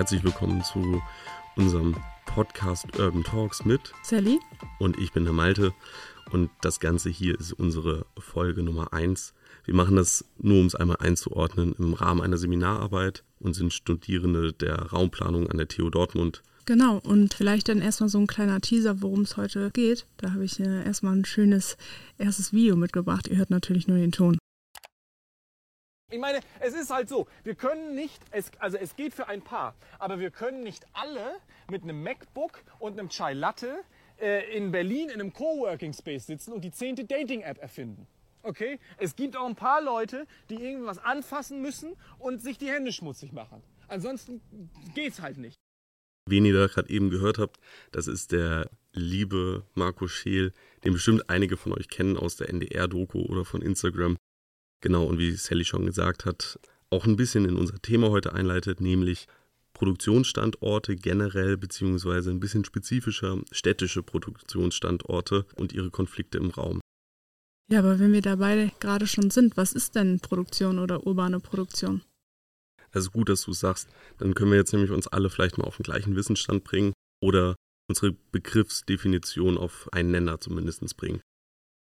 [0.00, 1.02] herzlich willkommen zu
[1.56, 1.94] unserem
[2.24, 4.38] Podcast Urban Talks mit Sally
[4.78, 5.74] und ich bin der Malte
[6.30, 9.34] und das Ganze hier ist unsere Folge Nummer 1.
[9.66, 14.54] Wir machen das nur, um es einmal einzuordnen, im Rahmen einer Seminararbeit und sind Studierende
[14.54, 16.40] der Raumplanung an der TU Dortmund.
[16.64, 20.06] Genau, und vielleicht dann erstmal so ein kleiner Teaser, worum es heute geht.
[20.16, 21.76] Da habe ich äh, erstmal ein schönes
[22.16, 23.28] erstes Video mitgebracht.
[23.28, 24.39] Ihr hört natürlich nur den Ton.
[26.10, 29.42] Ich meine, es ist halt so, wir können nicht, es, also es geht für ein
[29.42, 31.36] Paar, aber wir können nicht alle
[31.70, 33.84] mit einem MacBook und einem Chai Latte
[34.20, 38.08] äh, in Berlin in einem Coworking Space sitzen und die zehnte Dating-App erfinden.
[38.42, 38.80] Okay?
[38.98, 43.32] Es gibt auch ein paar Leute, die irgendwas anfassen müssen und sich die Hände schmutzig
[43.32, 43.62] machen.
[43.86, 44.40] Ansonsten
[44.94, 45.56] geht's halt nicht.
[46.28, 47.58] Wen ihr da gerade eben gehört habt,
[47.92, 50.52] das ist der liebe Marco Scheel,
[50.84, 54.16] den bestimmt einige von euch kennen aus der NDR-Doku oder von Instagram.
[54.80, 56.58] Genau, und wie Sally schon gesagt hat,
[56.90, 59.26] auch ein bisschen in unser Thema heute einleitet, nämlich
[59.74, 66.80] Produktionsstandorte generell, beziehungsweise ein bisschen spezifischer städtische Produktionsstandorte und ihre Konflikte im Raum.
[67.70, 72.02] Ja, aber wenn wir dabei gerade schon sind, was ist denn Produktion oder urbane Produktion?
[72.90, 73.88] Das ist gut, dass du es sagst.
[74.18, 77.54] Dann können wir jetzt nämlich uns alle vielleicht mal auf den gleichen Wissensstand bringen oder
[77.88, 81.20] unsere Begriffsdefinition auf einen Nenner zumindest bringen.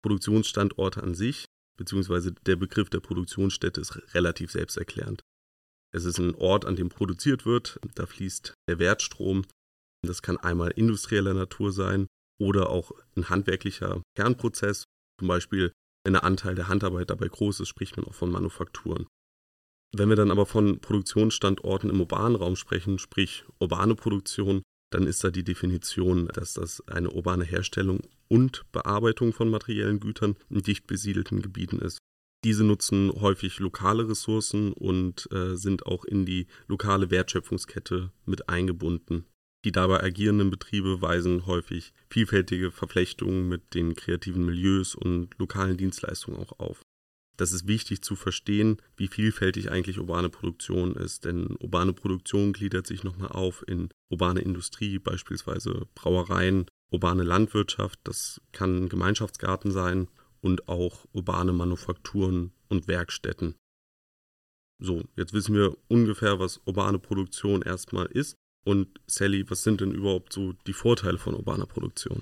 [0.03, 1.45] Produktionsstandorte an sich
[1.81, 5.23] beziehungsweise der Begriff der Produktionsstätte ist relativ selbsterklärend.
[5.91, 9.45] Es ist ein Ort, an dem produziert wird, da fließt der Wertstrom.
[10.05, 12.05] Das kann einmal industrieller Natur sein
[12.39, 14.85] oder auch ein handwerklicher Kernprozess,
[15.19, 15.71] zum Beispiel
[16.05, 19.07] wenn der Anteil der Handarbeit dabei groß ist, spricht man auch von Manufakturen.
[19.95, 25.23] Wenn wir dann aber von Produktionsstandorten im urbanen Raum sprechen, sprich urbane Produktion, dann ist
[25.23, 30.85] da die Definition, dass das eine urbane Herstellung und Bearbeitung von materiellen Gütern in dicht
[30.85, 31.97] besiedelten Gebieten ist.
[32.43, 39.25] Diese nutzen häufig lokale Ressourcen und äh, sind auch in die lokale Wertschöpfungskette mit eingebunden.
[39.63, 46.39] Die dabei agierenden Betriebe weisen häufig vielfältige Verflechtungen mit den kreativen Milieus und lokalen Dienstleistungen
[46.39, 46.81] auch auf.
[47.41, 52.85] Das ist wichtig zu verstehen, wie vielfältig eigentlich urbane Produktion ist, denn urbane Produktion gliedert
[52.85, 60.07] sich nochmal auf in urbane Industrie, beispielsweise Brauereien, urbane Landwirtschaft, das kann Gemeinschaftsgarten sein
[60.41, 63.55] und auch urbane Manufakturen und Werkstätten.
[64.77, 68.35] So, jetzt wissen wir ungefähr, was urbane Produktion erstmal ist.
[68.65, 72.21] Und Sally, was sind denn überhaupt so die Vorteile von urbaner Produktion?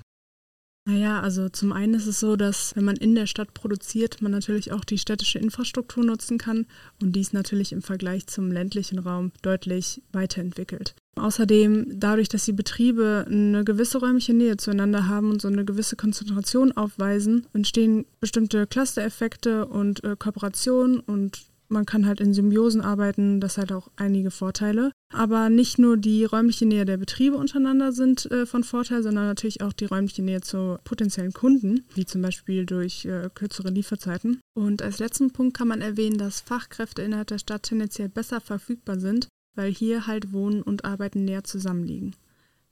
[0.90, 4.32] Naja, also zum einen ist es so, dass wenn man in der Stadt produziert, man
[4.32, 6.66] natürlich auch die städtische Infrastruktur nutzen kann
[7.00, 10.96] und dies natürlich im Vergleich zum ländlichen Raum deutlich weiterentwickelt.
[11.14, 15.94] Außerdem, dadurch, dass die Betriebe eine gewisse räumliche Nähe zueinander haben und so eine gewisse
[15.94, 23.40] Konzentration aufweisen, entstehen bestimmte Cluster-Effekte und äh, Kooperationen und man kann halt in Symbiosen arbeiten,
[23.40, 24.92] das hat auch einige Vorteile.
[25.12, 29.62] Aber nicht nur die räumliche Nähe der Betriebe untereinander sind äh, von Vorteil, sondern natürlich
[29.62, 34.40] auch die räumliche Nähe zu potenziellen Kunden, wie zum Beispiel durch äh, kürzere Lieferzeiten.
[34.54, 38.98] Und als letzten Punkt kann man erwähnen, dass Fachkräfte innerhalb der Stadt tendenziell besser verfügbar
[38.98, 42.14] sind, weil hier halt Wohnen und Arbeiten näher zusammenliegen.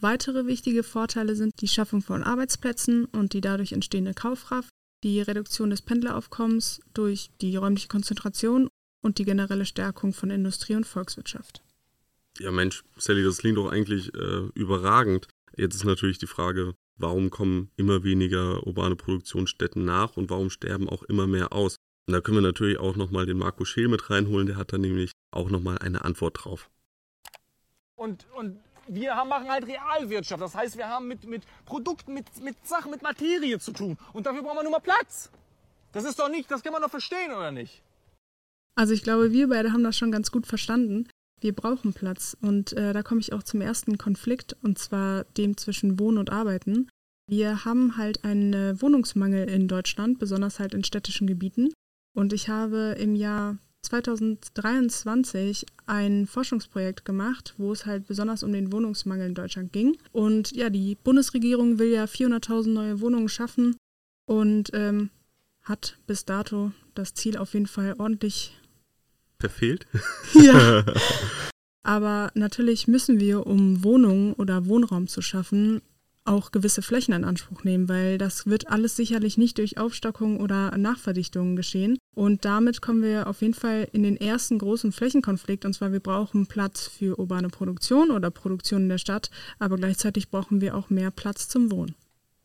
[0.00, 4.70] Weitere wichtige Vorteile sind die Schaffung von Arbeitsplätzen und die dadurch entstehende Kaufkraft,
[5.02, 8.68] die Reduktion des Pendleraufkommens durch die räumliche Konzentration
[9.00, 11.62] und die generelle Stärkung von Industrie und Volkswirtschaft.
[12.38, 15.28] Ja, Mensch, Sally, das klingt doch eigentlich äh, überragend.
[15.56, 20.88] Jetzt ist natürlich die Frage, warum kommen immer weniger urbane Produktionsstätten nach und warum sterben
[20.88, 21.76] auch immer mehr aus?
[22.06, 24.78] Und da können wir natürlich auch nochmal den Marco Scheel mit reinholen, der hat da
[24.78, 26.70] nämlich auch nochmal eine Antwort drauf.
[27.96, 30.40] Und, und wir haben, machen halt Realwirtschaft.
[30.40, 33.98] Das heißt, wir haben mit, mit Produkten, mit, mit Sachen, mit Materie zu tun.
[34.12, 35.30] Und dafür brauchen wir nur mal Platz.
[35.92, 37.82] Das ist doch nicht, das kann man doch verstehen, oder nicht?
[38.78, 41.08] Also ich glaube, wir beide haben das schon ganz gut verstanden.
[41.40, 42.36] Wir brauchen Platz.
[42.40, 46.30] Und äh, da komme ich auch zum ersten Konflikt, und zwar dem zwischen Wohnen und
[46.30, 46.88] Arbeiten.
[47.28, 51.72] Wir haben halt einen Wohnungsmangel in Deutschland, besonders halt in städtischen Gebieten.
[52.16, 58.72] Und ich habe im Jahr 2023 ein Forschungsprojekt gemacht, wo es halt besonders um den
[58.72, 59.96] Wohnungsmangel in Deutschland ging.
[60.12, 63.76] Und ja, die Bundesregierung will ja 400.000 neue Wohnungen schaffen
[64.26, 65.10] und ähm,
[65.62, 68.54] hat bis dato das Ziel auf jeden Fall ordentlich
[69.40, 69.86] verfehlt.
[70.34, 70.84] Ja.
[71.82, 75.80] Aber natürlich müssen wir, um Wohnungen oder Wohnraum zu schaffen,
[76.28, 80.76] auch gewisse Flächen in Anspruch nehmen, weil das wird alles sicherlich nicht durch Aufstockung oder
[80.76, 81.96] Nachverdichtungen geschehen.
[82.14, 85.64] Und damit kommen wir auf jeden Fall in den ersten großen Flächenkonflikt.
[85.64, 90.28] Und zwar, wir brauchen Platz für urbane Produktion oder Produktion in der Stadt, aber gleichzeitig
[90.28, 91.94] brauchen wir auch mehr Platz zum Wohnen.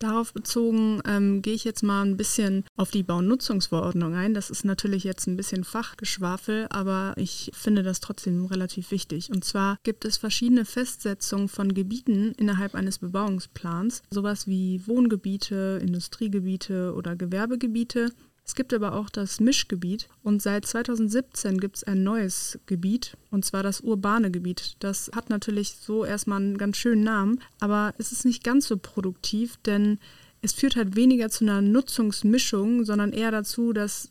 [0.04, 4.34] Darauf bezogen ähm, gehe ich jetzt mal ein bisschen auf die Baunutzungsverordnung ein.
[4.34, 9.30] Das ist natürlich jetzt ein bisschen Fachgeschwafel, aber ich finde das trotzdem relativ wichtig.
[9.32, 16.94] Und zwar gibt es verschiedene Festsetzungen von Gebieten innerhalb eines Bebauungsplans, sowas wie Wohngebiete, Industriegebiete
[16.96, 18.12] oder Gewerbegebiete.
[18.46, 23.46] Es gibt aber auch das Mischgebiet und seit 2017 gibt es ein neues Gebiet und
[23.46, 24.76] zwar das urbane Gebiet.
[24.80, 28.78] Das hat natürlich so erstmal einen ganz schönen Namen, aber es ist nicht ganz so
[28.78, 29.98] produktiv, denn
[30.42, 34.10] es führt halt weniger zu einer Nutzungsmischung, sondern eher dazu, dass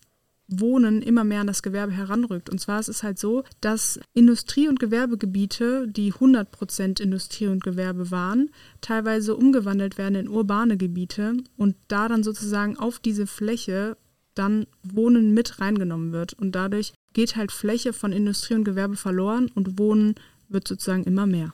[0.48, 2.50] Wohnen immer mehr an das Gewerbe heranrückt.
[2.50, 8.10] Und zwar ist es halt so, dass Industrie- und Gewerbegebiete, die 100% Industrie und Gewerbe
[8.10, 8.50] waren,
[8.80, 13.96] teilweise umgewandelt werden in urbane Gebiete und da dann sozusagen auf diese Fläche
[14.34, 16.32] dann Wohnen mit reingenommen wird.
[16.34, 20.14] Und dadurch geht halt Fläche von Industrie und Gewerbe verloren und Wohnen
[20.48, 21.52] wird sozusagen immer mehr.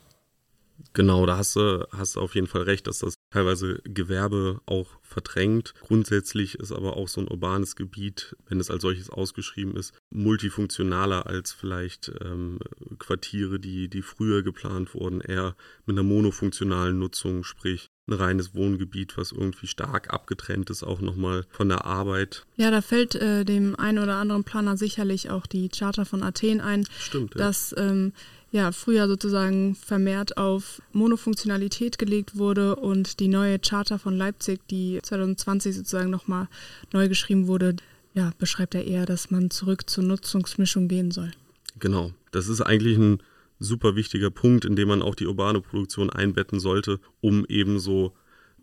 [0.93, 4.87] Genau, da hast du, hast du auf jeden Fall recht, dass das teilweise Gewerbe auch
[5.01, 5.73] verdrängt.
[5.81, 11.27] Grundsätzlich ist aber auch so ein urbanes Gebiet, wenn es als solches ausgeschrieben ist, multifunktionaler
[11.27, 12.59] als vielleicht ähm,
[12.97, 15.55] Quartiere, die, die früher geplant wurden, eher
[15.85, 21.45] mit einer monofunktionalen Nutzung, sprich ein reines Wohngebiet, was irgendwie stark abgetrennt ist, auch nochmal
[21.49, 22.45] von der Arbeit.
[22.55, 26.59] Ja, da fällt äh, dem einen oder anderen Planer sicherlich auch die Charta von Athen
[26.59, 27.45] ein, Stimmt, ja.
[27.45, 28.13] dass ähm,
[28.51, 34.99] ja, früher sozusagen vermehrt auf Monofunktionalität gelegt wurde und die neue Charta von Leipzig, die
[35.03, 36.47] 2020 sozusagen nochmal
[36.91, 37.75] neu geschrieben wurde,
[38.13, 41.31] ja, beschreibt er eher, dass man zurück zur Nutzungsmischung gehen soll.
[41.77, 43.21] Genau, das ist eigentlich ein
[43.59, 48.13] super wichtiger Punkt, in dem man auch die urbane Produktion einbetten sollte, um eben so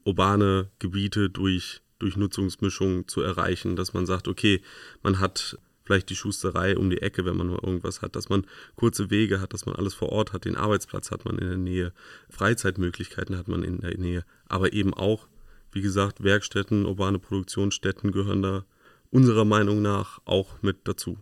[0.05, 4.63] urbane Gebiete durch, durch Nutzungsmischung zu erreichen, dass man sagt, okay,
[5.03, 8.45] man hat vielleicht die Schusterei um die Ecke, wenn man mal irgendwas hat, dass man
[8.75, 11.57] kurze Wege hat, dass man alles vor Ort hat, den Arbeitsplatz hat man in der
[11.57, 11.93] Nähe,
[12.29, 15.29] Freizeitmöglichkeiten hat man in der Nähe, aber eben auch,
[15.73, 18.65] wie gesagt, Werkstätten, urbane Produktionsstätten gehören da
[19.11, 21.17] unserer Meinung nach auch mit dazu.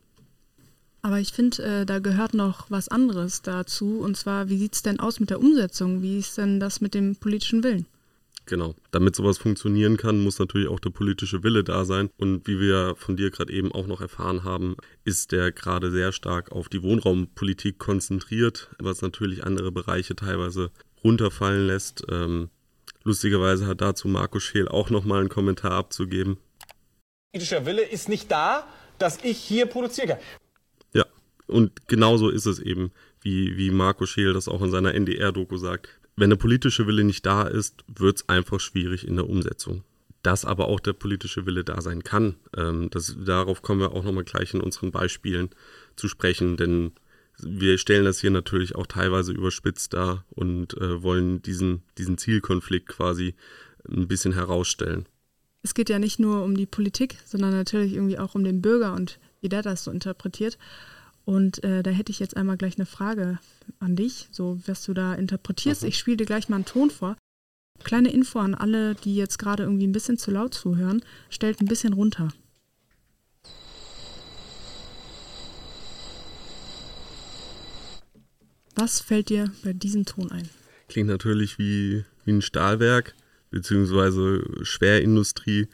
[1.03, 3.99] Aber ich finde, äh, da gehört noch was anderes dazu.
[3.99, 6.01] Und zwar, wie sieht es denn aus mit der Umsetzung?
[6.01, 7.85] Wie ist denn das mit dem politischen Willen?
[8.47, 8.75] Genau.
[8.91, 12.11] Damit sowas funktionieren kann, muss natürlich auch der politische Wille da sein.
[12.19, 16.13] Und wie wir von dir gerade eben auch noch erfahren haben, ist der gerade sehr
[16.13, 20.71] stark auf die Wohnraumpolitik konzentriert, was natürlich andere Bereiche teilweise
[21.03, 22.05] runterfallen lässt.
[22.11, 22.51] Ähm,
[23.03, 26.37] lustigerweise hat dazu Marco Scheel auch nochmal einen Kommentar abzugeben.
[27.33, 28.67] Politischer Wille ist nicht da,
[28.99, 30.19] dass ich hier produzieren kann.
[30.93, 31.07] Ja,
[31.47, 32.93] und genauso ist es eben,
[33.23, 35.99] wie, wie Marco Scheel das auch in seiner NDR-Doku sagt.
[36.17, 39.83] Wenn der politische Wille nicht da ist, wird es einfach schwierig in der Umsetzung.
[40.23, 44.05] Dass aber auch der politische Wille da sein kann, ähm, das, darauf kommen wir auch
[44.05, 45.51] nochmal gleich in unseren Beispielen
[45.97, 46.93] zu sprechen, denn
[47.43, 52.89] wir stellen das hier natürlich auch teilweise überspitzt dar und äh, wollen diesen, diesen Zielkonflikt
[52.89, 53.35] quasi
[53.89, 55.07] ein bisschen herausstellen.
[55.63, 58.95] Es geht ja nicht nur um die Politik, sondern natürlich irgendwie auch um den Bürger
[58.95, 60.59] und wie der das so interpretiert.
[61.25, 63.39] Und äh, da hätte ich jetzt einmal gleich eine Frage
[63.79, 65.83] an dich, so was du da interpretierst.
[65.83, 65.89] Mhm.
[65.89, 67.17] Ich spiele dir gleich mal einen Ton vor.
[67.83, 71.03] Kleine Info an alle, die jetzt gerade irgendwie ein bisschen zu laut zuhören.
[71.31, 72.29] Stellt ein bisschen runter.
[78.77, 80.49] Was fällt dir bei diesem Ton ein?
[80.89, 83.15] Klingt natürlich wie, wie ein Stahlwerk,
[83.51, 85.69] beziehungsweise Schwerindustrie.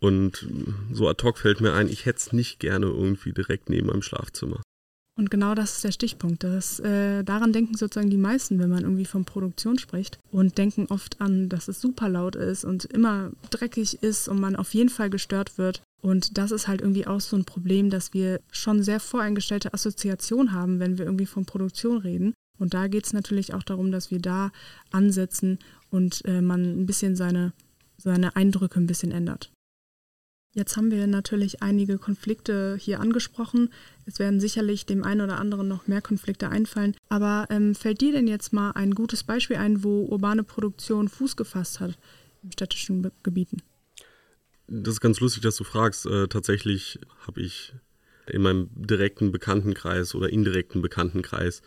[0.00, 0.48] Und
[0.92, 4.02] so ad hoc fällt mir ein, ich hätte es nicht gerne irgendwie direkt neben meinem
[4.02, 4.62] Schlafzimmer.
[5.20, 6.42] Und genau das ist der Stichpunkt.
[6.44, 10.86] Das, äh, daran denken sozusagen die meisten, wenn man irgendwie von Produktion spricht und denken
[10.88, 14.88] oft an, dass es super laut ist und immer dreckig ist und man auf jeden
[14.88, 15.82] Fall gestört wird.
[16.00, 20.52] Und das ist halt irgendwie auch so ein Problem, dass wir schon sehr voreingestellte Assoziationen
[20.54, 22.32] haben, wenn wir irgendwie von Produktion reden.
[22.58, 24.50] Und da geht es natürlich auch darum, dass wir da
[24.90, 25.58] ansetzen
[25.90, 27.52] und äh, man ein bisschen seine,
[27.98, 29.52] seine Eindrücke ein bisschen ändert.
[30.52, 33.72] Jetzt haben wir natürlich einige Konflikte hier angesprochen.
[34.04, 36.96] Es werden sicherlich dem einen oder anderen noch mehr Konflikte einfallen.
[37.08, 41.36] Aber ähm, fällt dir denn jetzt mal ein gutes Beispiel ein, wo urbane Produktion Fuß
[41.36, 41.96] gefasst hat
[42.42, 43.62] in städtischen Gebieten?
[44.66, 46.06] Das ist ganz lustig, dass du fragst.
[46.06, 47.72] Äh, tatsächlich habe ich
[48.26, 51.62] in meinem direkten Bekanntenkreis oder indirekten Bekanntenkreis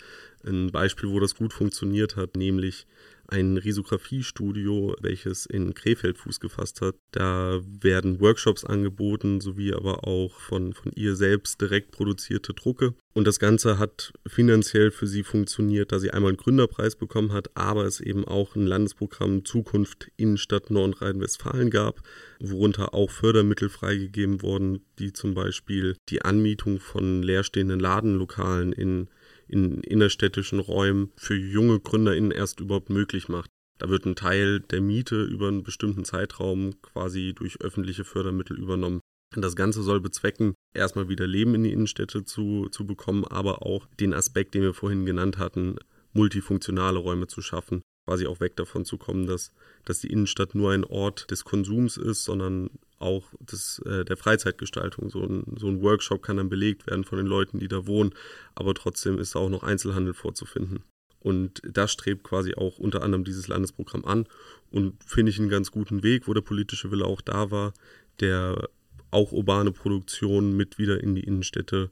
[0.46, 2.86] ein Beispiel, wo das gut funktioniert hat, nämlich
[3.28, 6.96] ein Risografiestudio, welches in Krefeld Fuß gefasst hat.
[7.12, 12.94] Da werden Workshops angeboten, sowie aber auch von, von ihr selbst direkt produzierte Drucke.
[13.14, 17.56] Und das Ganze hat finanziell für sie funktioniert, da sie einmal einen Gründerpreis bekommen hat,
[17.56, 22.02] aber es eben auch ein Landesprogramm Zukunft Innenstadt Nordrhein-Westfalen gab,
[22.40, 29.08] worunter auch Fördermittel freigegeben wurden, die zum Beispiel die Anmietung von leerstehenden Ladenlokalen in
[29.54, 33.50] in innerstädtischen Räumen für junge GründerInnen erst überhaupt möglich macht.
[33.78, 39.00] Da wird ein Teil der Miete über einen bestimmten Zeitraum quasi durch öffentliche Fördermittel übernommen.
[39.36, 43.64] Und das Ganze soll bezwecken, erstmal wieder Leben in die Innenstädte zu, zu bekommen, aber
[43.64, 45.78] auch den Aspekt, den wir vorhin genannt hatten,
[46.14, 47.82] multifunktionale Räume zu schaffen.
[48.06, 49.54] Quasi auch weg davon zu kommen, dass,
[49.86, 52.70] dass die Innenstadt nur ein Ort des Konsums ist, sondern
[53.00, 55.10] auch des, äh, der Freizeitgestaltung.
[55.10, 58.14] So ein, so ein Workshop kann dann belegt werden von den Leuten, die da wohnen,
[58.56, 60.84] aber trotzdem ist da auch noch Einzelhandel vorzufinden.
[61.20, 64.28] Und das strebt quasi auch unter anderem dieses Landesprogramm an
[64.72, 67.74] und finde ich einen ganz guten Weg, wo der politische Wille auch da war,
[68.20, 68.70] der
[69.12, 71.90] auch urbane Produktion mit wieder in die Innenstädte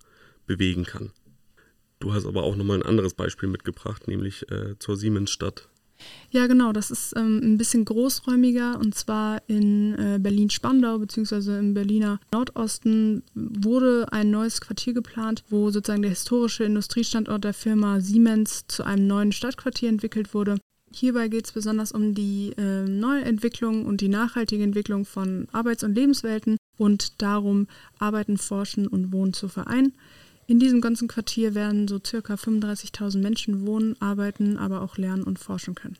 [0.48, 1.12] bewegen kann.
[2.00, 5.70] Du hast aber auch nochmal ein anderes Beispiel mitgebracht, nämlich äh, zur Siemensstadt.
[6.32, 11.74] Ja, genau, das ist ähm, ein bisschen großräumiger und zwar in äh, Berlin-Spandau beziehungsweise im
[11.74, 18.66] Berliner Nordosten wurde ein neues Quartier geplant, wo sozusagen der historische Industriestandort der Firma Siemens
[18.68, 20.58] zu einem neuen Stadtquartier entwickelt wurde.
[20.94, 25.96] Hierbei geht es besonders um die äh, Neuentwicklung und die nachhaltige Entwicklung von Arbeits- und
[25.96, 27.68] Lebenswelten und darum,
[27.98, 29.94] Arbeiten, Forschen und Wohnen zu vereinen.
[30.48, 35.40] In diesem ganzen Quartier werden so circa 35.000 Menschen wohnen, arbeiten, aber auch lernen und
[35.40, 35.98] forschen können.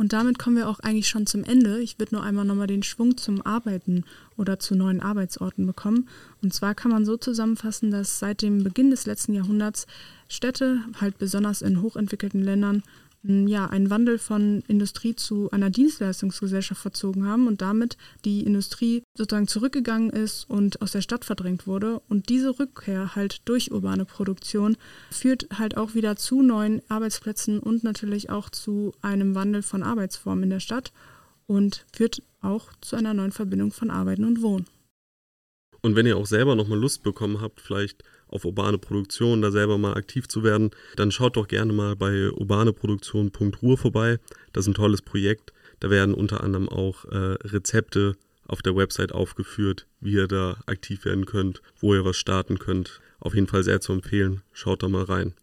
[0.00, 1.78] Und damit kommen wir auch eigentlich schon zum Ende.
[1.78, 4.04] Ich würde nur einmal nochmal den Schwung zum Arbeiten
[4.38, 6.08] oder zu neuen Arbeitsorten bekommen.
[6.40, 9.86] Und zwar kann man so zusammenfassen, dass seit dem Beginn des letzten Jahrhunderts
[10.26, 12.82] Städte, halt besonders in hochentwickelten Ländern,
[13.22, 19.46] ja, einen Wandel von Industrie zu einer Dienstleistungsgesellschaft verzogen haben und damit die Industrie sozusagen
[19.46, 22.00] zurückgegangen ist und aus der Stadt verdrängt wurde.
[22.08, 24.76] Und diese Rückkehr halt durch urbane Produktion
[25.10, 30.44] führt halt auch wieder zu neuen Arbeitsplätzen und natürlich auch zu einem Wandel von Arbeitsformen
[30.44, 30.92] in der Stadt
[31.46, 34.66] und führt auch zu einer neuen Verbindung von Arbeiten und Wohnen.
[35.82, 39.78] Und wenn ihr auch selber nochmal Lust bekommen habt, vielleicht auf urbane Produktion da selber
[39.78, 44.18] mal aktiv zu werden, dann schaut doch gerne mal bei urbaneproduktion.ruhr vorbei.
[44.52, 45.52] Das ist ein tolles Projekt.
[45.80, 51.04] Da werden unter anderem auch äh, Rezepte auf der Website aufgeführt, wie ihr da aktiv
[51.04, 53.00] werden könnt, wo ihr was starten könnt.
[53.20, 54.42] Auf jeden Fall sehr zu empfehlen.
[54.52, 55.34] Schaut da mal rein.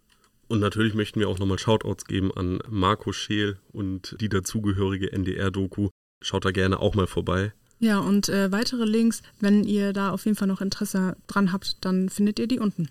[0.48, 5.90] Und natürlich möchten wir auch nochmal Shoutouts geben an Marco Scheel und die dazugehörige NDR-Doku.
[6.22, 7.54] Schaut da gerne auch mal vorbei.
[7.80, 11.78] Ja, und äh, weitere Links, wenn ihr da auf jeden Fall noch Interesse dran habt,
[11.86, 12.90] dann findet ihr die unten.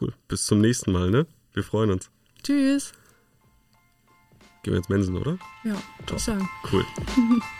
[0.00, 0.12] Cool.
[0.28, 1.26] Bis zum nächsten Mal, ne?
[1.52, 2.10] Wir freuen uns.
[2.42, 2.92] Tschüss.
[4.62, 5.38] Gehen wir ins Mensen, oder?
[5.64, 6.48] Ja, würde ich sagen.
[6.70, 6.84] Cool.